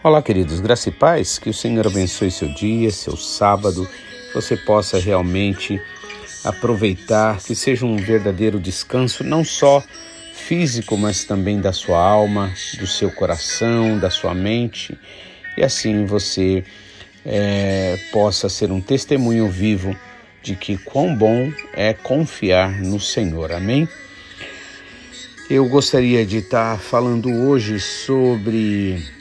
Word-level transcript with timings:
Olá, 0.00 0.22
queridos, 0.22 0.60
graça 0.60 0.90
e 0.90 0.92
paz, 0.92 1.40
que 1.40 1.50
o 1.50 1.52
Senhor 1.52 1.84
abençoe 1.84 2.30
seu 2.30 2.46
dia, 2.54 2.88
seu 2.88 3.16
sábado, 3.16 3.84
que 4.28 4.32
você 4.32 4.56
possa 4.56 4.96
realmente 4.96 5.82
aproveitar, 6.44 7.42
que 7.42 7.52
seja 7.52 7.84
um 7.84 7.96
verdadeiro 7.96 8.60
descanso, 8.60 9.24
não 9.24 9.42
só 9.42 9.82
físico, 10.32 10.96
mas 10.96 11.24
também 11.24 11.60
da 11.60 11.72
sua 11.72 12.00
alma, 12.00 12.54
do 12.78 12.86
seu 12.86 13.10
coração, 13.10 13.98
da 13.98 14.08
sua 14.08 14.32
mente, 14.34 14.96
e 15.56 15.64
assim 15.64 16.04
você 16.04 16.62
é, 17.26 17.98
possa 18.12 18.48
ser 18.48 18.70
um 18.70 18.80
testemunho 18.80 19.48
vivo 19.48 19.96
de 20.40 20.54
que 20.54 20.78
quão 20.78 21.12
bom 21.12 21.52
é 21.72 21.92
confiar 21.92 22.80
no 22.82 23.00
Senhor. 23.00 23.50
Amém? 23.50 23.88
Eu 25.50 25.68
gostaria 25.68 26.24
de 26.24 26.36
estar 26.36 26.78
falando 26.78 27.28
hoje 27.28 27.80
sobre 27.80 29.17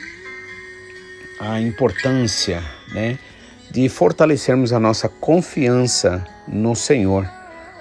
a 1.40 1.59
importância 1.59 2.64
né, 2.94 3.18
de 3.72 3.88
fortalecermos 3.90 4.73
a 4.73 4.80
nossa 4.80 5.08
confiança 5.08 6.26
no 6.48 6.76
Senhor, 6.76 7.30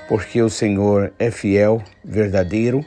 porque 0.09 0.43
o 0.43 0.51
Senhor 0.51 1.13
é 1.19 1.31
fiel, 1.31 1.83
verdadeiro 2.05 2.85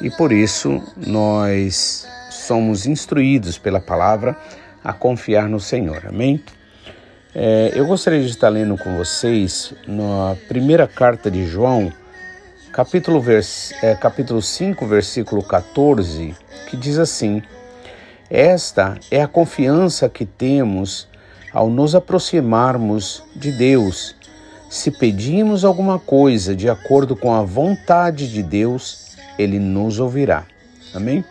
e 0.00 0.10
por 0.10 0.32
isso 0.32 0.82
nós 0.96 2.06
somos 2.30 2.86
instruídos 2.86 3.56
pela 3.56 3.80
palavra 3.80 4.36
a 4.82 4.92
confiar 4.92 5.48
no 5.48 5.60
Senhor. 5.60 6.06
Amém? 6.06 6.42
É, 7.34 7.72
eu 7.74 7.86
gostaria 7.86 8.20
de 8.20 8.28
estar 8.28 8.48
lendo 8.48 8.76
com 8.76 8.96
vocês 8.96 9.72
na 9.86 10.36
primeira 10.48 10.86
carta 10.86 11.30
de 11.30 11.46
João, 11.46 11.92
capítulo, 12.72 13.20
vers, 13.20 13.72
é, 13.82 13.94
capítulo 13.94 14.42
5, 14.42 14.84
versículo 14.86 15.42
14, 15.42 16.34
que 16.68 16.76
diz 16.76 16.98
assim: 16.98 17.42
esta 18.34 18.96
é 19.10 19.20
a 19.20 19.28
confiança 19.28 20.08
que 20.08 20.24
temos 20.24 21.06
ao 21.52 21.68
nos 21.68 21.94
aproximarmos 21.94 23.22
de 23.36 23.52
Deus. 23.52 24.16
Se 24.70 24.90
pedimos 24.90 25.66
alguma 25.66 25.98
coisa 25.98 26.56
de 26.56 26.66
acordo 26.66 27.14
com 27.14 27.34
a 27.34 27.42
vontade 27.42 28.32
de 28.32 28.42
Deus, 28.42 29.18
Ele 29.38 29.58
nos 29.58 30.00
ouvirá. 30.00 30.46
Amém? 30.94 31.22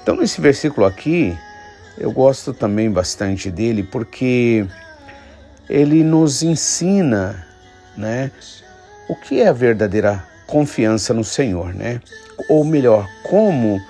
Então, 0.00 0.14
nesse 0.14 0.40
versículo 0.40 0.86
aqui, 0.86 1.36
eu 1.98 2.12
gosto 2.12 2.54
também 2.54 2.88
bastante 2.88 3.50
dele 3.50 3.82
porque 3.82 4.64
ele 5.68 6.04
nos 6.04 6.44
ensina, 6.44 7.44
né, 7.96 8.30
o 9.08 9.16
que 9.16 9.40
é 9.40 9.48
a 9.48 9.52
verdadeira 9.52 10.24
confiança 10.46 11.12
no 11.12 11.24
Senhor, 11.24 11.74
né? 11.74 12.00
Ou 12.48 12.64
melhor, 12.64 13.08
como 13.24 13.80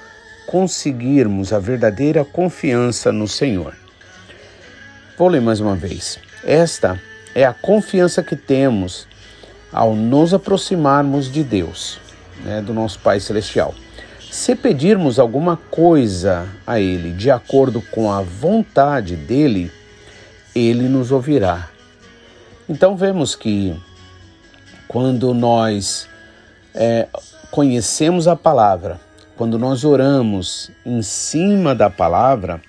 conseguirmos 0.47 1.53
a 1.53 1.59
verdadeira 1.59 2.25
confiança 2.25 3.13
no 3.13 3.27
Senhor. 3.27 3.75
Vou 5.17 5.29
ler 5.29 5.41
mais 5.41 5.61
uma 5.61 5.77
vez. 5.77 6.19
Esta 6.45 7.01
é 7.35 7.45
a 7.45 7.53
confiança 7.53 8.23
que 8.23 8.37
temos 8.37 9.07
ao 9.73 9.95
nos 9.95 10.35
aproximarmos 10.35 11.31
de 11.31 11.43
Deus, 11.43 11.99
né, 12.45 12.61
do 12.61 12.75
nosso 12.75 12.99
Pai 12.99 13.21
Celestial. 13.21 13.75
Se 14.31 14.55
pedirmos 14.55 15.19
alguma 15.19 15.57
coisa 15.57 16.49
a 16.67 16.81
Ele 16.81 17.13
de 17.13 17.31
acordo 17.31 17.81
com 17.81 18.11
a 18.11 18.21
vontade 18.23 19.15
dele, 19.15 19.71
Ele 20.55 20.89
nos 20.89 21.13
ouvirá. 21.13 21.69
Então 22.69 22.97
vemos 22.97 23.35
que 23.35 23.79
quando 24.89 25.35
nós 25.35 26.09
é, 26.75 27.09
conhecemos 27.51 28.27
a 28.27 28.35
palavra, 28.35 28.99
quando 29.37 29.59
nós 29.59 29.85
oramos 29.85 30.71
em 30.85 31.03
cima 31.03 31.75
da 31.75 31.89
palavra, 31.89 32.61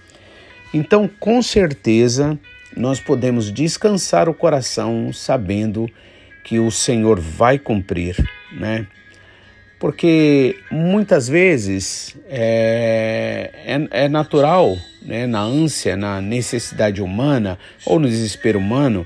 então 0.74 1.10
com 1.20 1.42
certeza 1.42 2.38
nós 2.76 3.00
podemos 3.00 3.52
descansar 3.52 4.28
o 4.28 4.34
coração 4.34 5.12
sabendo 5.14 5.90
que 6.44 6.60
o 6.60 6.72
Senhor 6.72 7.20
vai 7.20 7.58
cumprir, 7.58 8.18
né? 8.52 8.88
Porque 9.80 10.58
muitas 10.72 11.28
vezes 11.28 12.16
é, 12.30 13.52
é, 13.66 14.06
é 14.06 14.08
natural, 14.08 14.78
né, 15.02 15.28
na 15.28 15.42
ânsia, 15.42 15.98
na 15.98 16.22
necessidade 16.22 17.02
humana 17.02 17.60
ou 17.86 18.00
no 18.00 18.08
desespero 18.08 18.60
humano, 18.60 19.06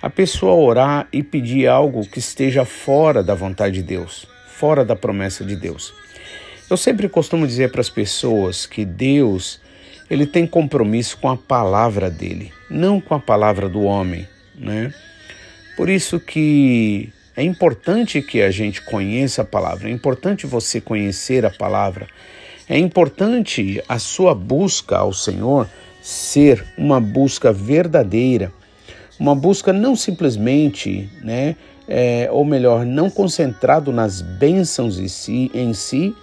a 0.00 0.08
pessoa 0.08 0.54
orar 0.54 1.08
e 1.12 1.22
pedir 1.22 1.66
algo 1.66 2.06
que 2.06 2.20
esteja 2.20 2.64
fora 2.64 3.24
da 3.24 3.34
vontade 3.34 3.76
de 3.76 3.82
Deus, 3.82 4.24
fora 4.46 4.84
da 4.84 4.94
promessa 4.94 5.44
de 5.44 5.56
Deus. 5.56 5.92
Eu 6.70 6.78
sempre 6.78 7.10
costumo 7.10 7.46
dizer 7.46 7.70
para 7.70 7.82
as 7.82 7.90
pessoas 7.90 8.64
que 8.64 8.86
Deus 8.86 9.60
ele 10.08 10.26
tem 10.26 10.46
compromisso 10.46 11.18
com 11.18 11.28
a 11.28 11.36
palavra 11.36 12.10
dele, 12.10 12.52
não 12.70 13.00
com 13.00 13.14
a 13.14 13.20
palavra 13.20 13.68
do 13.68 13.82
homem, 13.82 14.26
né? 14.54 14.92
Por 15.76 15.90
isso 15.90 16.18
que 16.18 17.12
é 17.36 17.42
importante 17.42 18.22
que 18.22 18.40
a 18.40 18.50
gente 18.50 18.80
conheça 18.82 19.42
a 19.42 19.44
palavra, 19.44 19.88
é 19.88 19.92
importante 19.92 20.46
você 20.46 20.80
conhecer 20.80 21.44
a 21.44 21.50
palavra, 21.50 22.06
é 22.68 22.78
importante 22.78 23.82
a 23.86 23.98
sua 23.98 24.34
busca 24.34 24.96
ao 24.96 25.12
Senhor 25.12 25.68
ser 26.00 26.64
uma 26.78 26.98
busca 26.98 27.52
verdadeira, 27.52 28.50
uma 29.18 29.34
busca 29.34 29.70
não 29.72 29.94
simplesmente, 29.94 31.10
né, 31.22 31.56
é, 31.86 32.28
ou 32.30 32.44
melhor, 32.44 32.86
não 32.86 33.10
concentrado 33.10 33.92
nas 33.92 34.22
bênçãos 34.22 34.98
em 34.98 35.08
si, 35.08 35.50
em 35.52 35.74
si 35.74 36.14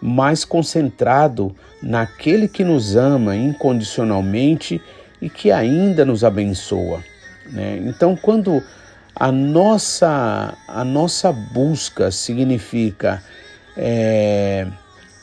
mais 0.00 0.44
concentrado 0.44 1.54
naquele 1.82 2.48
que 2.48 2.64
nos 2.64 2.96
ama 2.96 3.36
incondicionalmente 3.36 4.80
e 5.20 5.28
que 5.28 5.50
ainda 5.50 6.04
nos 6.04 6.24
abençoa. 6.24 7.02
Né? 7.46 7.80
Então, 7.84 8.16
quando 8.16 8.62
a 9.14 9.30
nossa, 9.30 10.54
a 10.66 10.84
nossa 10.84 11.32
busca 11.32 12.10
significa 12.10 13.22
é, 13.76 14.66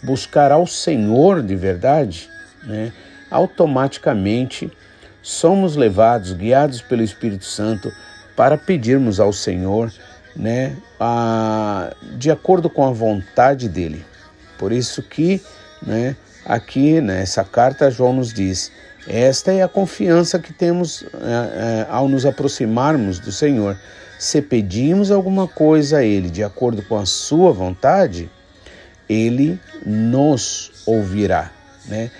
buscar 0.04 0.52
ao 0.52 0.68
Senhor 0.68 1.42
de 1.42 1.56
verdade, 1.56 2.30
né? 2.64 2.92
automaticamente 3.32 4.72
somos 5.22 5.76
levados, 5.76 6.34
guiados 6.34 6.82
pelo 6.82 7.02
Espírito 7.02 7.46
Santo, 7.46 7.92
para 8.36 8.58
pedirmos 8.58 9.20
ao 9.20 9.34
Senhor 9.34 9.92
né, 10.36 10.78
a, 11.00 11.94
de 12.18 12.30
acordo 12.30 12.70
com 12.70 12.86
a 12.86 12.92
vontade 12.92 13.68
dele. 13.68 14.06
Por 14.58 14.72
isso 14.72 15.02
que, 15.02 15.42
né, 15.82 16.16
aqui 16.46 17.00
nessa 17.02 17.44
carta, 17.44 17.92
João 17.92 18.14
nos 18.14 18.34
diz: 18.34 18.72
esta 19.08 19.54
é 19.54 19.64
a 19.64 19.68
confiança 19.70 20.38
que 20.38 20.52
temos 20.52 21.04
é, 21.04 21.06
é, 21.06 21.88
ao 21.90 22.10
nos 22.10 22.26
aproximarmos 22.26 23.20
do 23.20 23.32
Senhor. 23.32 23.78
Se 24.20 24.42
pedimos 24.42 25.12
alguma 25.12 25.48
coisa 25.48 26.00
a 26.00 26.04
Ele 26.04 26.30
de 26.30 26.44
acordo 26.44 26.82
com 26.82 26.98
a 26.98 27.06
Sua 27.06 27.54
vontade, 27.54 28.30
Ele 29.08 29.60
nos 29.86 30.72
ouvirá. 30.86 31.52
Né? 31.86 32.12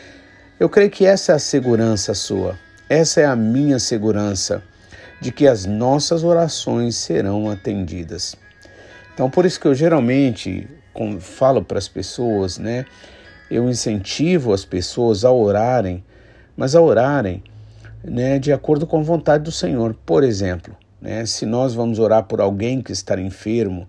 Eu 0.60 0.70
creio 0.70 0.90
que 0.90 1.06
essa 1.06 1.34
é 1.34 1.36
a 1.36 1.40
segurança 1.40 2.14
sua, 2.14 2.58
essa 2.88 3.22
é 3.22 3.26
a 3.26 3.36
minha 3.36 3.80
segurança 3.80 4.64
de 5.20 5.32
que 5.32 5.46
as 5.48 5.66
nossas 5.66 6.24
orações 6.24 6.96
serão 6.96 7.50
atendidas. 7.50 8.36
Então, 9.14 9.30
por 9.30 9.46
isso 9.46 9.60
que 9.60 9.68
eu 9.68 9.76
geralmente 9.76 10.68
falo 11.20 11.64
para 11.64 11.78
as 11.78 11.88
pessoas, 11.88 12.58
né? 12.58 12.86
Eu 13.50 13.70
incentivo 13.70 14.54
as 14.54 14.66
pessoas 14.66 15.24
a 15.24 15.32
orarem, 15.32 16.04
mas 16.56 16.76
a 16.76 16.82
orarem, 16.82 17.44
né, 18.04 18.40
de 18.40 18.52
acordo 18.52 18.86
com 18.86 19.00
a 19.00 19.04
vontade 19.04 19.44
do 19.44 19.52
Senhor. 19.52 19.96
Por 20.06 20.24
exemplo, 20.24 20.76
né, 21.02 21.26
se 21.26 21.46
nós 21.46 21.74
vamos 21.74 22.00
orar 22.00 22.24
por 22.24 22.42
alguém 22.42 22.82
que 22.82 22.92
está 22.92 23.20
enfermo, 23.20 23.88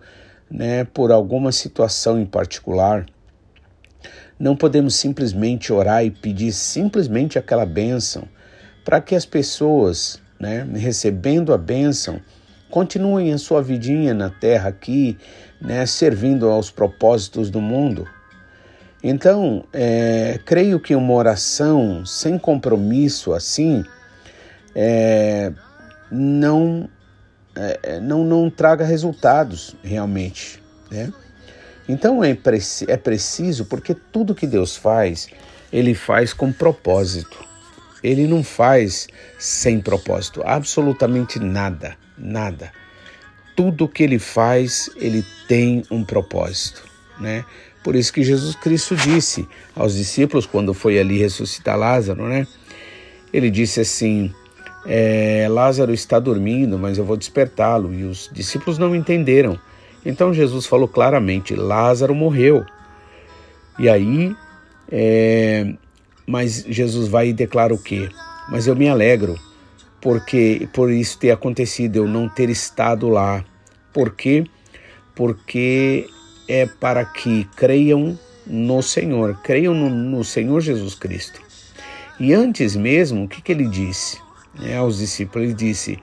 né, 0.51 0.85
por 0.85 1.11
alguma 1.11 1.51
situação 1.51 2.21
em 2.21 2.27
particular, 2.27 3.07
não 4.39 4.55
podemos 4.55 4.95
simplesmente 4.95 5.73
orar 5.73 6.05
e 6.05 6.11
pedir 6.11 6.53
simplesmente 6.53 7.39
aquela 7.39 7.67
bênção 7.67 8.25
para 8.85 9.01
que 9.01 9.15
as 9.15 9.27
pessoas, 9.27 10.21
né, 10.39 10.67
recebendo 10.75 11.53
a 11.53 11.59
bênção, 11.59 12.21
continuem 12.71 13.33
a 13.33 13.39
sua 13.39 13.63
vidinha 13.63 14.15
na 14.15 14.31
terra 14.31 14.69
aqui, 14.69 15.19
né, 15.61 15.85
servindo 15.87 16.49
aos 16.49 16.71
propósitos 16.71 17.51
do 17.51 17.61
mundo. 17.61 18.07
Então, 19.03 19.65
é, 19.73 20.41
creio 20.45 20.81
que 20.81 20.95
uma 20.95 21.13
oração 21.13 22.05
sem 22.05 22.37
compromisso 22.37 23.33
assim 23.33 23.85
é, 24.75 25.53
não, 26.11 26.89
é, 27.55 28.01
não, 28.01 28.25
não 28.25 28.51
traga 28.51 28.85
resultados 28.85 29.77
realmente. 29.83 30.63
Né? 30.91 31.13
Então 31.89 32.23
é, 32.23 32.37
é 32.89 32.97
preciso, 32.97 33.65
porque 33.65 33.95
tudo 33.95 34.35
que 34.35 34.47
Deus 34.47 34.77
faz, 34.77 35.29
Ele 35.73 35.95
faz 35.95 36.33
com 36.33 36.53
propósito. 36.53 37.47
Ele 38.03 38.27
não 38.29 38.45
faz 38.45 39.09
sem 39.39 39.81
propósito, 39.81 40.43
absolutamente 40.45 41.41
nada, 41.41 41.97
nada. 42.19 42.73
Tudo 43.57 43.89
que 43.89 44.03
ele 44.03 44.19
faz, 44.19 44.91
ele 44.97 45.25
tem 45.49 45.83
um 45.91 46.05
propósito, 46.05 46.85
né? 47.19 47.45
Por 47.83 47.97
isso 47.97 48.13
que 48.13 48.23
Jesus 48.23 48.55
Cristo 48.55 48.95
disse 48.97 49.49
aos 49.75 49.95
discípulos 49.95 50.47
quando 50.47 50.75
foi 50.75 50.99
ali 50.99 51.19
ressuscitar 51.19 51.79
Lázaro, 51.79 52.29
né? 52.29 52.47
ele 53.33 53.51
disse 53.51 53.81
assim: 53.81 54.33
é, 54.87 55.47
Lázaro 55.51 55.93
está 55.93 56.19
dormindo, 56.19 56.79
mas 56.79 56.99
eu 56.99 57.05
vou 57.05 57.17
despertá-lo. 57.17 57.95
E 57.95 58.05
os 58.05 58.31
discípulos 58.33 58.79
não 58.79 58.95
entenderam. 58.95 59.59
Então 60.05 60.33
Jesus 60.33 60.67
falou 60.67 60.89
claramente: 60.89 61.55
Lázaro 61.55 62.15
morreu. 62.15 62.65
E 63.79 63.89
aí, 63.89 64.35
é, 64.91 65.75
mas 66.27 66.65
Jesus 66.69 67.09
vai 67.09 67.29
e 67.29 67.33
declara 67.33 67.73
o 67.73 67.79
quê? 67.79 68.09
Mas 68.51 68.67
eu 68.67 68.75
me 68.75 68.89
alegro 68.89 69.39
porque 70.01 70.69
por 70.73 70.91
isso 70.91 71.19
ter 71.19 71.31
acontecido, 71.31 71.97
eu 71.97 72.09
não 72.09 72.29
ter 72.29 72.49
estado 72.49 73.09
lá. 73.09 73.45
Por 73.93 74.15
quê? 74.15 74.45
Porque 75.15 76.09
é 76.47 76.67
para 76.67 77.05
que 77.05 77.45
creiam 77.57 78.19
no 78.47 78.83
Senhor, 78.83 79.41
creiam 79.43 79.75
no, 79.75 79.91
no 79.91 80.25
Senhor 80.25 80.61
Jesus 80.61 80.95
Cristo. 80.95 81.41
E 82.19 82.33
antes 82.33 82.75
mesmo, 82.75 83.25
o 83.25 83.29
que, 83.29 83.43
que 83.43 83.53
ele 83.53 83.69
disse 83.69 84.19
né, 84.59 84.77
aos 84.77 84.99
discípulos? 84.99 85.49
Ele 85.49 85.55
disse 85.55 85.99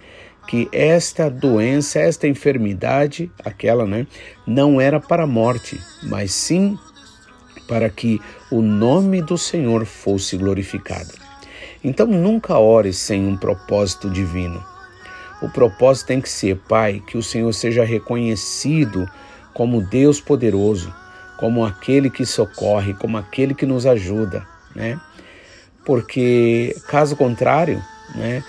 que 0.47 0.69
esta 0.71 1.29
doença, 1.29 1.99
esta 1.99 2.27
enfermidade, 2.27 3.31
aquela, 3.43 3.85
né, 3.85 4.05
não 4.45 4.79
era 4.79 4.99
para 4.99 5.23
a 5.23 5.27
morte, 5.27 5.79
mas 6.03 6.31
sim 6.31 6.77
para 7.67 7.89
que 7.89 8.21
o 8.51 8.61
nome 8.61 9.21
do 9.21 9.37
Senhor 9.37 9.85
fosse 9.85 10.37
glorificado. 10.37 11.24
Então 11.87 12.07
nunca 12.07 12.57
ore 12.57 12.91
sem 12.91 13.27
um 13.27 13.37
propósito 13.37 14.09
divino. 14.09 14.65
O 15.39 15.47
propósito 15.47 16.07
tem 16.07 16.19
que 16.19 16.27
ser, 16.27 16.57
Pai, 16.67 16.99
que 17.05 17.15
o 17.15 17.21
Senhor 17.21 17.53
seja 17.53 17.85
reconhecido 17.85 19.07
como 19.53 19.83
Deus 19.83 20.19
poderoso, 20.19 20.91
como 21.37 21.63
aquele 21.63 22.09
que 22.09 22.25
socorre, 22.25 22.95
como 22.95 23.19
aquele 23.19 23.53
que 23.53 23.67
nos 23.67 23.85
ajuda, 23.85 24.47
né? 24.73 24.99
Porque 25.85 26.75
caso 26.87 27.15
contrário, 27.15 27.79
né, 28.15 28.43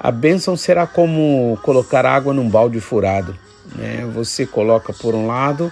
a 0.00 0.10
bênção 0.10 0.56
será 0.56 0.84
como 0.84 1.56
colocar 1.62 2.04
água 2.04 2.34
num 2.34 2.48
balde 2.48 2.80
furado, 2.80 3.38
né? 3.76 4.04
Você 4.12 4.44
coloca 4.44 4.92
por 4.92 5.14
um 5.14 5.28
lado 5.28 5.70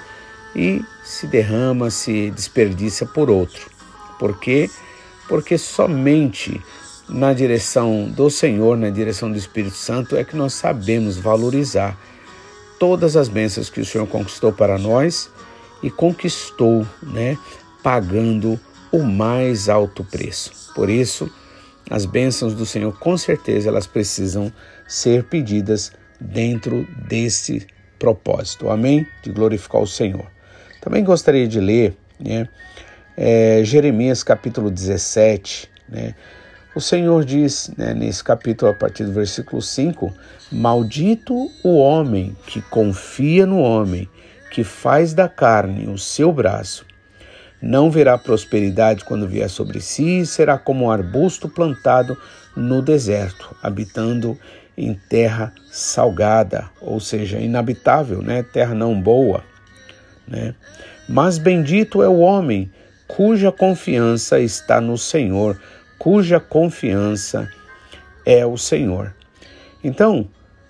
e 0.55 0.85
se 1.03 1.27
derrama, 1.27 1.91
se 1.91 2.31
desperdiça 2.31 3.05
por 3.05 3.29
outro. 3.29 3.69
Por 4.21 4.39
quê? 4.39 4.71
Porque 5.29 5.59
somente 5.59 6.63
na 7.09 7.33
direção 7.33 8.05
do 8.09 8.31
Senhor, 8.31 8.77
na 8.77 8.91
direção 8.91 9.31
do 9.31 9.39
Espírito 9.39 9.77
Santo, 9.77 10.17
é 10.17 10.25
que 10.25 10.37
nós 10.37 10.55
sabemos 10.55 11.17
valorizar 11.17 11.99
todas 12.79 13.17
as 13.17 13.29
bênçãos 13.29 13.71
que 13.71 13.81
o 13.81 13.85
Senhor 13.85 14.07
conquistou 14.07 14.53
para 14.53 14.79
nós 14.79 15.31
e 15.83 15.91
conquistou, 15.91 16.87
né, 17.03 17.39
pagando 17.83 18.59
o 18.93 19.03
mais 19.03 19.69
alto 19.69 20.05
preço. 20.05 20.73
Por 20.75 20.91
isso, 20.91 21.31
as 21.91 22.05
bênçãos 22.05 22.55
do 22.55 22.67
Senhor, 22.67 22.97
com 22.99 23.17
certeza, 23.17 23.69
elas 23.69 23.87
precisam 23.87 24.53
ser 24.87 25.25
pedidas 25.25 25.93
dentro 26.21 26.87
desse 27.09 27.67
propósito. 27.99 28.69
Amém? 28.69 29.07
De 29.23 29.31
glorificar 29.31 29.81
o 29.81 29.87
Senhor. 29.87 30.27
Também 30.81 31.03
gostaria 31.03 31.47
de 31.49 31.61
ler 31.61 31.97
né, 32.21 32.49
é, 33.17 33.63
Jeremias 33.65 34.23
capítulo 34.23 34.71
17. 34.71 35.69
Né, 35.89 36.15
o 36.79 36.81
Senhor 36.81 37.25
diz 37.25 37.73
né, 37.77 37.93
nesse 37.93 38.23
capítulo, 38.23 38.71
a 38.71 38.75
partir 38.75 39.03
do 39.03 39.13
versículo 39.13 39.61
5: 39.61 40.15
Maldito 40.53 41.35
o 41.65 41.77
homem 41.77 42.37
que 42.47 42.63
confia 42.63 43.45
no 43.45 43.59
homem, 43.59 44.09
que 44.53 44.63
faz 44.63 45.13
da 45.13 45.29
carne 45.29 45.89
o 45.89 45.99
seu 45.99 46.33
braço. 46.33 46.87
Não 47.61 47.91
verá 47.91 48.17
prosperidade 48.17 49.05
quando 49.05 49.27
vier 49.27 49.51
sobre 49.51 49.81
si, 49.81 50.25
será 50.25 50.57
como 50.57 50.85
um 50.85 50.91
arbusto 50.91 51.49
plantado 51.49 52.17
no 52.57 52.81
deserto, 52.81 53.57
habitando 53.61 54.39
em 54.77 54.95
terra 54.95 55.53
salgada, 55.73 56.71
ou 56.81 57.01
seja, 57.01 57.41
inabitável, 57.41 58.23
né? 58.23 58.45
terra 58.45 58.77
não 58.77 59.01
boa. 59.01 59.43
Né? 60.29 60.55
Mas 61.09 61.39
bendito 61.39 62.05
é 62.05 62.09
o 62.09 62.21
homem 62.21 62.71
cuja 63.09 63.51
confiança 63.51 64.39
está 64.39 64.81
no 64.81 64.97
Senhor, 64.97 65.59
cuja 65.99 66.39
confiança 66.39 67.51
é 68.25 68.45
o 68.47 68.57
Senhor. 68.57 69.15
Então, 69.83 70.29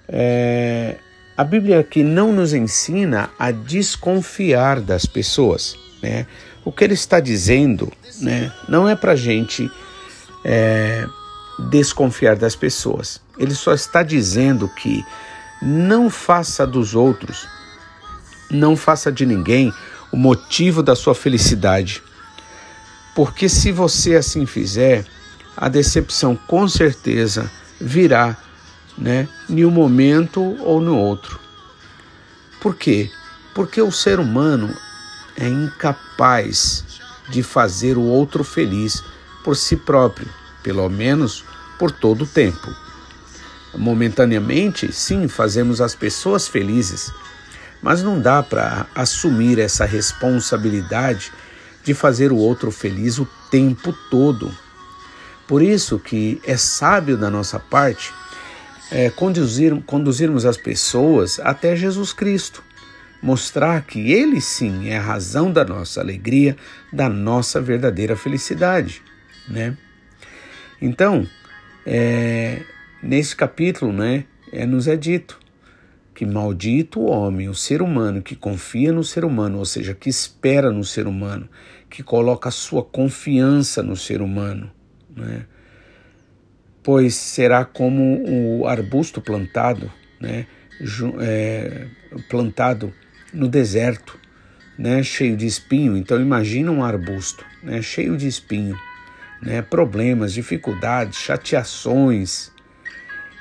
é, 0.08 0.96
a 1.36 1.44
Bíblia 1.44 1.80
aqui 1.80 2.02
não 2.02 2.32
nos 2.32 2.52
ensina 2.52 3.30
a 3.38 3.50
desconfiar 3.50 4.80
das 4.80 5.06
pessoas. 5.06 5.76
Né? 6.02 6.26
O 6.64 6.72
que 6.72 6.84
ele 6.84 6.94
está 6.94 7.20
dizendo 7.20 7.92
né, 8.20 8.52
não 8.69 8.88
é 8.88 8.96
para 8.96 9.12
a 9.12 9.16
gente 9.16 9.70
é, 10.44 11.06
desconfiar 11.70 12.36
das 12.36 12.56
pessoas. 12.56 13.20
Ele 13.38 13.54
só 13.54 13.72
está 13.72 14.02
dizendo 14.02 14.69
que 14.69 15.04
não 15.60 16.08
faça 16.08 16.66
dos 16.66 16.94
outros 16.94 17.48
não 18.50 18.76
faça 18.76 19.12
de 19.12 19.26
ninguém 19.26 19.72
o 20.12 20.16
motivo 20.16 20.82
da 20.82 20.96
sua 20.96 21.14
felicidade. 21.14 22.02
Porque 23.14 23.48
se 23.48 23.72
você 23.72 24.16
assim 24.16 24.46
fizer, 24.46 25.04
a 25.60 25.69
decepção 25.69 26.37
com 26.37 26.69
certeza 26.69 27.50
virá, 27.81 28.37
né, 28.96 29.28
em 29.50 29.64
um 29.64 29.70
momento 29.70 30.40
ou 30.62 30.81
no 30.81 30.96
outro. 30.96 31.40
Por 32.60 32.76
quê? 32.76 33.10
Porque 33.55 33.82
o 33.82 33.90
ser 33.90 34.20
humano 34.20 34.72
é 35.37 35.49
incapaz 35.49 36.84
de 37.28 37.43
fazer 37.43 37.99
o 37.99 38.02
outro 38.02 38.44
feliz 38.44 39.02
por 39.43 39.56
si 39.56 39.76
próprio, 39.76 40.28
pelo 40.62 40.88
menos 40.88 41.44
por 41.76 41.90
todo 41.90 42.22
o 42.22 42.26
tempo. 42.26 42.72
Momentaneamente, 43.75 44.93
sim, 44.93 45.26
fazemos 45.26 45.81
as 45.81 45.94
pessoas 45.94 46.46
felizes, 46.46 47.12
mas 47.82 48.00
não 48.00 48.20
dá 48.20 48.44
para 48.44 48.87
assumir 48.94 49.58
essa 49.58 49.85
responsabilidade 49.85 51.32
de 51.82 51.94
fazer 51.94 52.30
o 52.30 52.37
outro 52.37 52.71
feliz 52.71 53.18
o 53.18 53.26
tempo 53.50 53.92
todo. 54.09 54.52
Por 55.49 55.62
isso 55.62 55.99
que 55.99 56.40
é 56.47 56.59
sábio 56.59 57.17
da 57.17 57.31
nossa 57.31 57.59
parte 57.59 58.12
é, 58.93 59.09
conduzir, 59.09 59.75
conduzirmos 59.87 60.45
as 60.45 60.59
pessoas 60.59 61.40
até 61.40 61.75
Jesus 61.75 62.12
Cristo, 62.12 62.62
mostrar 63.23 63.81
que 63.83 64.12
Ele 64.12 64.43
sim 64.43 64.88
é 64.88 64.99
a 64.99 65.02
razão 65.02 65.50
da 65.50 65.64
nossa 65.64 66.00
alegria, 66.00 66.55
da 66.93 67.09
nossa 67.09 67.61
verdadeira 67.62 68.14
felicidade, 68.14 69.02
né? 69.49 69.75
Então, 70.81 71.26
é, 71.85 72.62
nesse 73.02 73.35
capítulo, 73.35 73.90
né, 73.90 74.25
é, 74.52 74.67
nos 74.67 74.87
é 74.87 74.97
dito 74.97 75.40
que 76.14 76.26
maldito 76.26 77.00
o 77.00 77.07
homem, 77.07 77.49
o 77.49 77.55
ser 77.55 77.81
humano 77.81 78.21
que 78.21 78.37
confia 78.37 78.93
no 78.93 79.02
ser 79.02 79.25
humano, 79.25 79.59
ou 79.59 79.64
seja, 79.64 79.95
que 79.95 80.11
espera 80.11 80.71
no 80.71 80.85
ser 80.85 81.07
humano, 81.07 81.49
que 81.88 82.02
coloca 82.02 82.49
a 82.49 82.52
sua 82.52 82.83
confiança 82.85 83.83
no 83.83 83.97
ser 83.97 84.21
humano, 84.21 84.71
né? 85.18 85.44
pois 86.82 87.14
será 87.14 87.64
como 87.64 88.22
o 88.26 88.66
arbusto 88.66 89.20
plantado, 89.20 89.90
né? 90.20 90.46
É, 91.20 91.87
plantado 92.28 92.94
no 93.32 93.48
deserto, 93.48 94.18
né? 94.78 95.02
cheio 95.02 95.37
de 95.37 95.44
espinho. 95.44 95.96
Então 95.96 96.20
imagina 96.20 96.70
um 96.70 96.84
arbusto, 96.84 97.44
né? 97.62 97.82
cheio 97.82 98.16
de 98.16 98.26
espinho, 98.26 98.78
né? 99.42 99.60
problemas, 99.60 100.32
dificuldades, 100.32 101.18
chateações, 101.18 102.52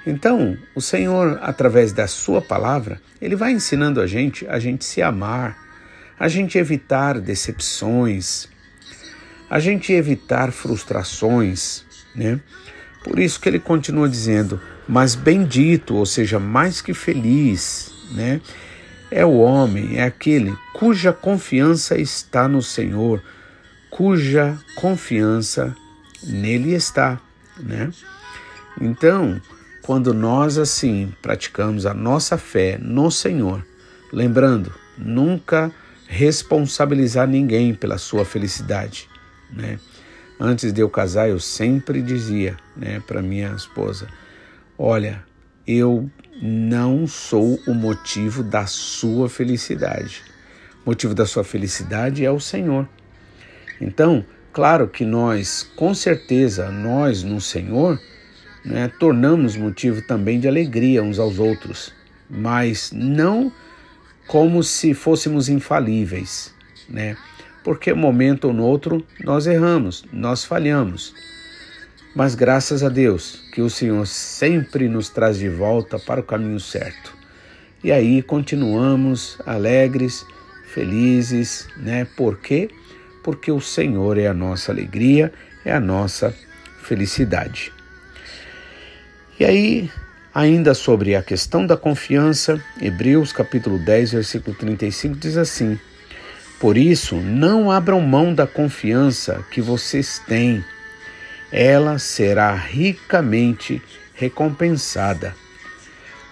então, 0.07 0.57
o 0.74 0.79
Senhor, 0.79 1.38
através 1.41 1.91
da 1.91 2.07
Sua 2.07 2.41
palavra, 2.41 3.01
Ele 3.22 3.36
vai 3.36 3.51
ensinando 3.51 4.00
a 4.00 4.07
gente 4.07 4.48
a 4.48 4.57
gente 4.57 4.86
se 4.86 5.01
amar, 5.01 5.57
a 6.17 6.29
gente 6.29 6.57
evitar 6.57 7.19
decepções, 7.19 8.48
a 9.50 9.60
gente 9.60 9.94
evitar 9.94 10.51
frustrações, 10.51 11.84
né? 12.16 12.39
Por 13.04 13.20
isso 13.20 13.39
que 13.39 13.48
ele 13.48 13.60
continua 13.60 14.10
dizendo: 14.10 14.60
Mas 14.88 15.16
bendito, 15.16 15.96
ou 15.96 16.06
seja, 16.06 16.39
mais 16.39 16.82
que 16.82 16.94
feliz, 16.94 17.92
né? 18.12 18.42
É 19.10 19.25
o 19.25 19.38
homem, 19.38 19.98
é 19.98 20.04
aquele 20.04 20.54
cuja 20.74 21.13
confiança 21.13 21.98
está 21.98 22.48
no 22.48 22.62
Senhor, 22.62 23.24
cuja 23.89 24.58
confiança 24.75 25.74
nele 26.22 26.74
está, 26.74 27.20
né? 27.58 27.89
Então, 28.80 29.42
quando 29.82 30.13
nós 30.13 30.58
assim 30.58 31.13
praticamos 31.22 31.86
a 31.86 31.94
nossa 31.94 32.38
fé 32.38 32.77
no 32.80 33.10
Senhor, 33.10 33.66
lembrando, 34.12 34.74
nunca 34.98 35.72
responsabilizar 36.06 37.27
ninguém 37.27 37.74
pela 37.74 37.98
sua 37.98 38.25
felicidade, 38.25 39.10
né? 39.51 39.80
Antes 40.39 40.72
de 40.72 40.82
eu 40.82 40.89
casar, 40.89 41.30
eu 41.30 41.39
sempre 41.39 42.01
dizia, 42.01 42.58
né, 42.75 43.01
para 43.06 43.22
minha 43.22 43.54
esposa: 43.56 44.08
"Olha, 44.77 45.24
eu 45.66 46.10
não 46.42 47.08
sou 47.08 47.60
o 47.68 47.74
motivo 47.74 48.44
da 48.44 48.66
sua 48.68 49.27
felicidade. 49.27 50.24
O 50.86 50.89
motivo 50.89 51.13
da 51.13 51.25
sua 51.25 51.44
felicidade 51.44 52.24
é 52.24 52.32
o 52.32 52.39
Senhor. 52.39 52.88
Então, 53.82 54.24
claro 54.54 54.88
que 54.88 55.04
nós, 55.04 55.63
com 55.75 55.94
certeza, 55.94 56.72
nós 56.72 57.24
no 57.24 57.42
Senhor, 57.42 58.00
né, 58.63 58.88
tornamos 59.00 59.56
motivo 59.56 60.01
também 60.01 60.39
de 60.39 60.48
alegria 60.48 61.04
uns 61.04 61.20
aos 61.20 61.39
outros, 61.39 61.94
mas 62.30 62.92
não 62.94 63.51
como 64.27 64.62
se 64.62 64.94
fôssemos 64.94 65.50
infalíveis, 65.50 66.54
né? 66.89 67.16
Porque 67.64 67.92
um 67.92 67.98
momento 67.98 68.46
ou 68.46 68.54
no 68.54 68.64
outro 68.64 69.06
nós 69.24 69.48
erramos, 69.48 70.06
nós 70.12 70.44
falhamos. 70.46 71.14
Mas 72.16 72.34
graças 72.34 72.84
a 72.84 72.90
Deus 72.90 73.44
que 73.54 73.62
o 73.62 73.70
Senhor 73.70 74.06
sempre 74.08 74.88
nos 74.88 75.10
traz 75.10 75.38
de 75.38 75.50
volta 75.50 76.00
para 76.00 76.22
o 76.22 76.24
caminho 76.24 76.60
certo. 76.60 77.16
E 77.84 77.92
aí 77.92 78.22
continuamos 78.22 79.38
alegres, 79.46 80.26
felizes, 80.74 81.68
né? 81.78 82.06
Por 82.18 82.40
quê? 82.40 82.70
Porque 83.24 83.52
o 83.52 83.62
Senhor 83.62 84.18
é 84.18 84.28
a 84.28 84.34
nossa 84.34 84.72
alegria, 84.72 85.32
é 85.64 85.72
a 85.72 85.80
nossa 85.80 86.34
felicidade. 86.82 87.72
E 89.40 89.46
aí, 89.46 89.92
ainda 90.34 90.74
sobre 90.74 91.16
a 91.16 91.22
questão 91.22 91.68
da 91.68 91.78
confiança, 91.78 92.60
Hebreus 92.82 93.32
capítulo 93.32 93.78
10, 93.78 94.14
versículo 94.14 94.56
35 94.56 95.16
diz 95.16 95.38
assim: 95.38 95.80
Por 96.60 96.76
isso, 96.76 97.16
não 97.18 97.70
abram 97.70 98.02
mão 98.02 98.34
da 98.34 98.48
confiança 98.48 99.46
que 99.52 99.62
vocês 99.62 100.20
têm. 100.28 100.66
Ela 101.52 102.00
será 102.00 102.54
ricamente 102.56 103.82
recompensada. 104.16 105.36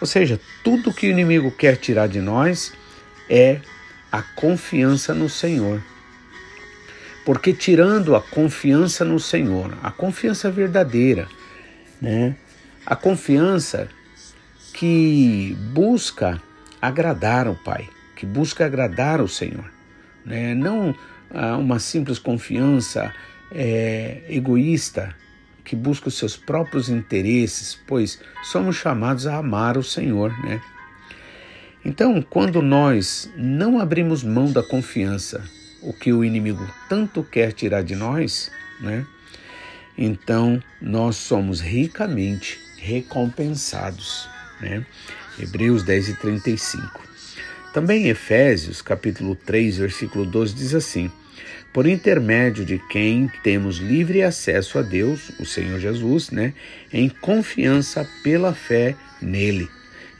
Ou 0.01 0.07
seja, 0.07 0.39
tudo 0.63 0.93
que 0.93 1.07
o 1.07 1.11
inimigo 1.11 1.51
quer 1.51 1.77
tirar 1.77 2.07
de 2.07 2.19
nós 2.19 2.73
é 3.29 3.59
a 4.11 4.21
confiança 4.21 5.13
no 5.13 5.29
Senhor. 5.29 5.81
Porque 7.23 7.53
tirando 7.53 8.15
a 8.15 8.21
confiança 8.21 9.05
no 9.05 9.19
Senhor, 9.19 9.77
a 9.81 9.91
confiança 9.91 10.49
verdadeira, 10.49 11.27
né? 12.01 12.35
A 12.85 12.95
confiança 12.95 13.89
que 14.73 15.55
busca 15.71 16.41
agradar 16.81 17.47
ao 17.47 17.55
Pai, 17.55 17.89
que 18.15 18.25
busca 18.25 18.65
agradar 18.65 19.19
ao 19.19 19.27
Senhor. 19.27 19.74
Né? 20.25 20.53
Não 20.55 20.95
ah, 21.31 21.57
uma 21.57 21.79
simples 21.79 22.19
confiança 22.19 23.13
é, 23.51 24.21
egoísta 24.29 25.15
que 25.63 25.75
busca 25.75 26.07
os 26.07 26.17
seus 26.17 26.37
próprios 26.37 26.89
interesses, 26.89 27.77
pois 27.87 28.19
somos 28.43 28.75
chamados 28.75 29.25
a 29.25 29.37
amar 29.37 29.77
o 29.77 29.83
Senhor, 29.83 30.31
né? 30.43 30.61
Então, 31.83 32.21
quando 32.21 32.61
nós 32.61 33.31
não 33.35 33.79
abrimos 33.79 34.23
mão 34.23 34.51
da 34.51 34.63
confiança, 34.63 35.43
o 35.81 35.93
que 35.93 36.11
o 36.11 36.23
inimigo 36.23 36.67
tanto 36.89 37.23
quer 37.23 37.51
tirar 37.51 37.83
de 37.83 37.95
nós, 37.95 38.51
né? 38.79 39.05
Então, 39.97 40.61
nós 40.81 41.15
somos 41.15 41.61
ricamente 41.61 42.59
recompensados. 42.77 44.27
Né? 44.59 44.85
Hebreus 45.39 45.83
10 45.83 46.09
e 46.09 46.13
35. 46.15 47.01
Também 47.75 48.07
Efésios, 48.07 48.81
capítulo 48.81 49.35
3, 49.35 49.79
versículo 49.79 50.25
12, 50.25 50.55
diz 50.55 50.73
assim: 50.73 51.11
Por 51.73 51.85
intermédio 51.85 52.63
de 52.63 52.79
quem 52.89 53.29
temos 53.43 53.79
livre 53.79 54.23
acesso 54.23 54.79
a 54.79 54.81
Deus, 54.81 55.33
o 55.41 55.45
Senhor 55.45 55.77
Jesus, 55.77 56.31
né, 56.31 56.53
em 56.93 57.09
confiança 57.09 58.07
pela 58.23 58.53
fé 58.53 58.95
nele. 59.21 59.67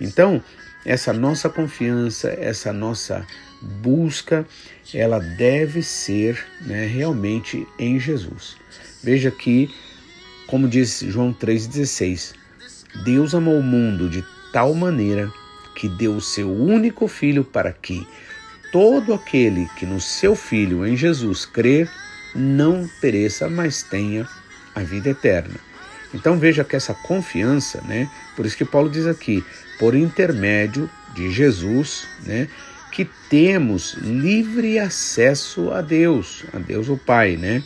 Então, 0.02 0.44
essa 0.86 1.14
nossa 1.14 1.48
confiança, 1.50 2.28
essa 2.38 2.74
nossa 2.74 3.26
busca, 3.62 4.46
ela 4.94 5.20
deve 5.20 5.82
ser 5.82 6.38
né, 6.60 6.86
realmente 6.86 7.66
em 7.80 7.98
Jesus. 7.98 8.58
Veja 9.02 9.32
que, 9.32 9.74
como 10.46 10.68
diz 10.68 11.00
João 11.08 11.34
3,16, 11.34 12.34
Deus 13.06 13.34
amou 13.34 13.58
o 13.58 13.64
mundo 13.64 14.10
de 14.10 14.26
tal 14.52 14.74
maneira 14.74 15.32
que 15.75 15.89
deu 15.89 16.15
o 16.15 16.22
seu 16.22 16.51
único 16.51 17.08
filho 17.08 17.44
para 17.44 17.72
que 17.72 18.08
todo 18.72 19.13
aquele 19.13 19.67
que 19.77 19.86
no 19.86 20.00
seu 20.00 20.36
filho 20.36 20.86
em 20.86 20.96
Jesus 20.98 21.46
crer 21.46 21.89
não 22.34 22.89
pereça, 23.00 23.50
mas 23.50 23.84
tenha 23.84 24.27
a 24.74 24.82
vida 24.82 25.10
eterna. 25.10 25.55
Então 26.13 26.38
veja 26.38 26.63
que 26.63 26.75
essa 26.75 26.94
confiança, 26.94 27.82
né? 27.86 28.10
Por 28.36 28.46
isso 28.46 28.58
que 28.58 28.65
Paulo 28.65 28.89
diz 28.89 29.05
aqui, 29.05 29.44
por 29.79 29.96
intermédio 29.96 30.89
de 31.13 31.32
Jesus, 31.32 32.08
né? 32.25 32.48
Que 32.91 33.05
temos 33.29 33.94
livre 33.96 34.79
acesso 34.79 35.72
a 35.72 35.82
Deus, 35.82 36.46
a 36.53 36.60
Deus 36.60 36.88
o 36.88 36.98
Pai, 36.98 37.36
né? 37.36 37.63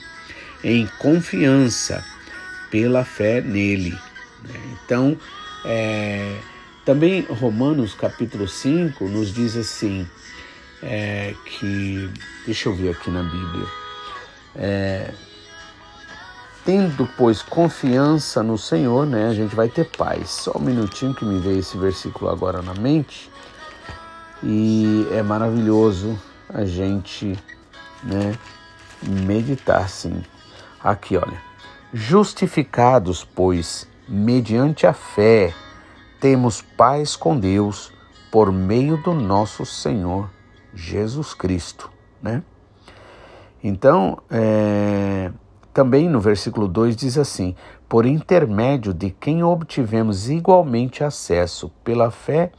Em 0.64 0.88
confiança 1.00 2.04
pela 2.72 3.06
fé 3.06 3.42
nele. 3.42 3.92
Né? 4.44 4.78
Então, 4.84 5.18
é, 5.66 6.36
também 6.90 7.22
Romanos 7.30 7.94
capítulo 7.94 8.48
5 8.48 9.08
nos 9.10 9.32
diz 9.32 9.56
assim, 9.56 10.08
é, 10.82 11.36
que, 11.46 12.10
deixa 12.48 12.68
eu 12.68 12.74
ver 12.74 12.90
aqui 12.90 13.12
na 13.12 13.22
Bíblia, 13.22 13.68
é, 14.56 15.12
tendo, 16.66 17.08
pois, 17.16 17.44
confiança 17.44 18.42
no 18.42 18.58
Senhor, 18.58 19.06
né, 19.06 19.28
a 19.28 19.36
gente 19.36 19.56
vai 19.56 19.70
ter 19.70 19.86
paz. 19.86 20.32
Só 20.32 20.58
um 20.58 20.62
minutinho 20.62 21.14
que 21.14 21.24
me 21.24 21.40
veio 21.40 21.60
esse 21.60 21.78
versículo 21.78 22.28
agora 22.32 22.60
na 22.64 22.74
mente, 22.74 23.30
e 24.42 25.08
é 25.12 25.22
maravilhoso 25.22 26.20
a 26.52 26.66
gente, 26.66 27.38
né, 28.02 28.36
meditar, 29.04 29.88
sim. 29.88 30.24
Aqui, 30.84 31.18
olha, 31.18 31.40
justificados, 31.94 33.24
pois, 33.24 33.88
mediante 34.08 34.88
a 34.88 34.94
fé, 34.94 35.54
temos 36.20 36.62
paz 36.62 37.16
com 37.16 37.38
Deus 37.38 37.92
por 38.32 38.52
meio 38.52 38.98
do 38.98 39.14
nosso 39.14 39.66
Senhor 39.66 40.30
Jesus 40.74 41.34
Cristo, 41.34 41.90
né? 42.22 42.44
Então, 43.64 44.20
é, 44.30 45.32
também 45.74 46.08
no 46.08 46.20
versículo 46.20 46.68
2 46.68 46.96
diz 46.96 47.18
assim: 47.18 47.56
Por 47.88 48.06
intermédio 48.06 48.94
de 48.94 49.10
quem 49.10 49.44
obtivemos 49.44 50.30
igualmente 50.30 51.04
acesso 51.04 51.72
pela 51.84 52.12
fé 52.12 52.52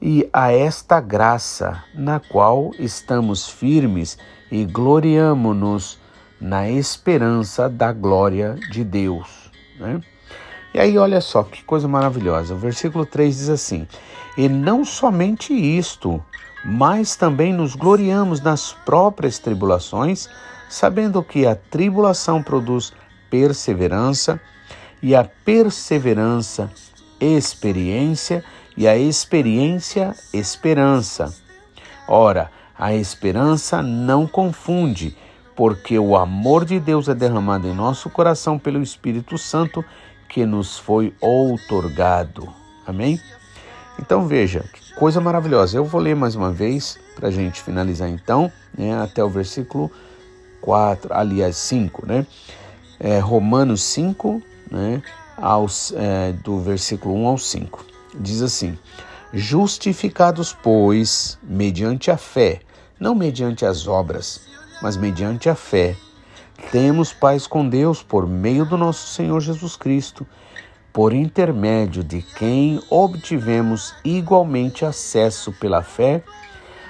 e 0.00 0.28
a 0.32 0.52
esta 0.52 1.00
graça, 1.00 1.82
na 1.94 2.20
qual 2.20 2.70
estamos 2.78 3.48
firmes 3.48 4.18
e 4.50 4.64
gloriamo-nos 4.64 5.98
na 6.40 6.68
esperança 6.68 7.68
da 7.68 7.92
glória 7.92 8.56
de 8.70 8.84
Deus. 8.84 9.50
Né? 9.78 10.00
E 10.76 10.78
aí, 10.78 10.98
olha 10.98 11.22
só 11.22 11.42
que 11.42 11.64
coisa 11.64 11.88
maravilhosa. 11.88 12.52
O 12.52 12.58
versículo 12.58 13.06
3 13.06 13.34
diz 13.34 13.48
assim: 13.48 13.88
E 14.36 14.46
não 14.46 14.84
somente 14.84 15.54
isto, 15.54 16.22
mas 16.62 17.16
também 17.16 17.50
nos 17.50 17.74
gloriamos 17.74 18.42
nas 18.42 18.74
próprias 18.84 19.38
tribulações, 19.38 20.28
sabendo 20.68 21.22
que 21.22 21.46
a 21.46 21.54
tribulação 21.56 22.42
produz 22.42 22.92
perseverança, 23.30 24.38
e 25.02 25.16
a 25.16 25.24
perseverança, 25.24 26.70
experiência, 27.18 28.44
e 28.76 28.86
a 28.86 28.98
experiência, 28.98 30.14
esperança. 30.30 31.34
Ora, 32.06 32.50
a 32.78 32.92
esperança 32.92 33.82
não 33.82 34.26
confunde, 34.26 35.16
porque 35.54 35.98
o 35.98 36.18
amor 36.18 36.66
de 36.66 36.78
Deus 36.78 37.08
é 37.08 37.14
derramado 37.14 37.66
em 37.66 37.74
nosso 37.74 38.10
coração 38.10 38.58
pelo 38.58 38.82
Espírito 38.82 39.38
Santo 39.38 39.82
que 40.36 40.44
nos 40.44 40.78
foi 40.78 41.14
outorgado. 41.18 42.46
Amém? 42.86 43.18
Então 43.98 44.26
veja, 44.26 44.62
que 44.70 44.92
coisa 44.92 45.18
maravilhosa. 45.18 45.78
Eu 45.78 45.84
vou 45.86 45.98
ler 45.98 46.14
mais 46.14 46.34
uma 46.34 46.52
vez 46.52 46.98
para 47.14 47.28
a 47.28 47.30
gente 47.30 47.62
finalizar 47.62 48.10
então, 48.10 48.52
né, 48.76 48.94
até 49.02 49.24
o 49.24 49.30
versículo 49.30 49.90
4, 50.60 51.14
aliás 51.14 51.56
5, 51.56 52.06
né? 52.06 52.26
É, 53.00 53.18
Romanos 53.18 53.82
5, 53.84 54.42
né, 54.70 55.02
aos, 55.38 55.94
é, 55.96 56.34
do 56.44 56.60
versículo 56.60 57.14
1 57.14 57.26
ao 57.28 57.38
5. 57.38 57.86
Diz 58.20 58.42
assim: 58.42 58.78
Justificados, 59.32 60.52
pois, 60.52 61.38
mediante 61.42 62.10
a 62.10 62.18
fé, 62.18 62.60
não 63.00 63.14
mediante 63.14 63.64
as 63.64 63.88
obras, 63.88 64.42
mas 64.82 64.98
mediante 64.98 65.48
a 65.48 65.54
fé, 65.54 65.96
temos 66.56 67.12
paz 67.12 67.46
com 67.46 67.68
Deus 67.68 68.02
por 68.02 68.26
meio 68.26 68.64
do 68.64 68.76
nosso 68.76 69.08
Senhor 69.08 69.40
Jesus 69.40 69.76
Cristo, 69.76 70.26
por 70.92 71.12
intermédio 71.12 72.02
de 72.02 72.22
quem 72.22 72.80
obtivemos 72.88 73.94
igualmente 74.04 74.84
acesso 74.84 75.52
pela 75.52 75.82
fé 75.82 76.22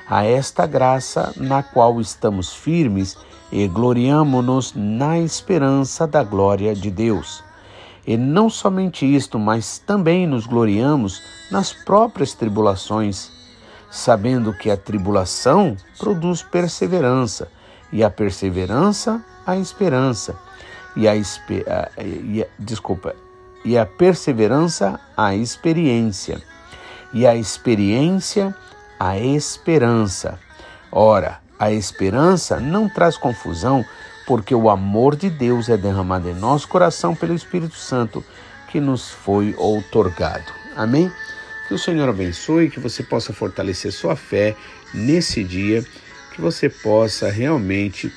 a 0.08 0.24
esta 0.24 0.66
graça 0.66 1.32
na 1.36 1.62
qual 1.62 2.00
estamos 2.00 2.54
firmes 2.54 3.16
e 3.50 3.66
gloriamo-nos 3.66 4.72
na 4.74 5.18
esperança 5.18 6.06
da 6.06 6.22
glória 6.22 6.74
de 6.74 6.90
Deus. 6.90 7.42
E 8.06 8.16
não 8.16 8.48
somente 8.48 9.04
isto, 9.04 9.38
mas 9.38 9.78
também 9.78 10.26
nos 10.26 10.46
gloriamos 10.46 11.20
nas 11.50 11.72
próprias 11.72 12.32
tribulações, 12.32 13.30
sabendo 13.90 14.52
que 14.52 14.70
a 14.70 14.76
tribulação 14.76 15.76
produz 15.98 16.42
perseverança, 16.42 17.50
e 17.92 18.02
a 18.02 18.10
perseverança, 18.10 19.24
a 19.46 19.56
esperança, 19.56 20.36
e 20.96 21.06
a, 21.08 21.14
e 21.16 22.46
desculpa, 22.58 23.14
e 23.64 23.78
a 23.78 23.86
perseverança, 23.86 24.98
a 25.16 25.34
experiência, 25.34 26.42
e 27.12 27.26
a 27.26 27.36
experiência, 27.36 28.54
a 28.98 29.18
esperança. 29.18 30.38
Ora, 30.90 31.40
a 31.58 31.70
esperança 31.70 32.58
não 32.58 32.88
traz 32.88 33.16
confusão, 33.16 33.84
porque 34.26 34.54
o 34.54 34.68
amor 34.68 35.14
de 35.14 35.30
Deus 35.30 35.68
é 35.68 35.76
derramado 35.76 36.28
em 36.28 36.34
nosso 36.34 36.66
coração 36.68 37.14
pelo 37.14 37.34
Espírito 37.34 37.76
Santo 37.76 38.24
que 38.68 38.80
nos 38.80 39.10
foi 39.10 39.54
outorgado. 39.56 40.52
Amém? 40.74 41.10
Que 41.68 41.74
o 41.74 41.78
Senhor 41.78 42.08
abençoe, 42.08 42.70
que 42.70 42.80
você 42.80 43.02
possa 43.02 43.32
fortalecer 43.32 43.92
sua 43.92 44.16
fé 44.16 44.56
nesse 44.92 45.42
dia, 45.42 45.84
que 46.34 46.40
você 46.40 46.68
possa 46.68 47.30
realmente 47.30 48.12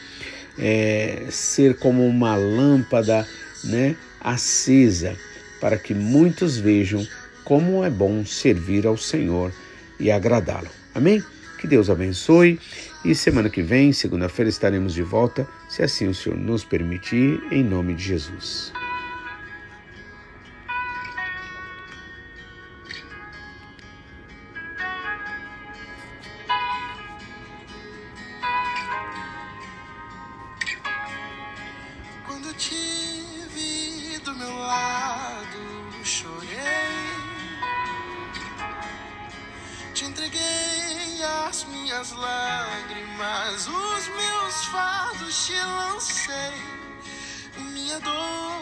é, 0.60 1.26
ser 1.30 1.78
como 1.78 2.06
uma 2.06 2.36
lâmpada 2.36 3.26
né, 3.64 3.96
acesa 4.20 5.16
para 5.60 5.78
que 5.78 5.94
muitos 5.94 6.58
vejam 6.58 7.06
como 7.44 7.84
é 7.84 7.90
bom 7.90 8.26
servir 8.26 8.86
ao 8.86 8.98
Senhor 8.98 9.52
e 10.00 10.12
agradá-lo. 10.12 10.70
Amém? 10.94 11.24
Que 11.60 11.68
Deus 11.68 11.90
abençoe 11.90 12.60
e 13.04 13.16
semana 13.16 13.50
que 13.50 13.62
vem, 13.62 13.92
segunda-feira, 13.92 14.50
estaremos 14.50 14.94
de 14.94 15.04
volta, 15.04 15.48
se 15.70 15.82
assim 15.82 16.08
o 16.08 16.14
Senhor 16.14 16.38
nos 16.38 16.64
permitir, 16.64 17.42
em 17.52 17.64
nome 17.64 17.96
de 17.96 18.04
Jesus. 18.04 18.72
Minhas 41.66 42.12
lágrimas, 42.12 43.68
os 43.68 44.08
meus 44.08 44.66
fados 44.66 45.46
te 45.46 45.54
lancei. 45.54 46.80
Minha 47.74 48.00
dor 48.00 48.59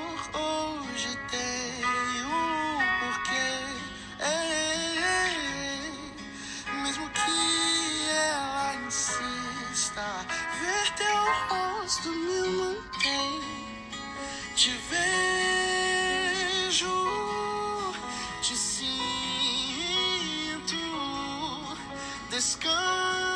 Go. 22.63 23.26